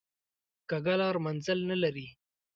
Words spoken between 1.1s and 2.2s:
منزل نه لري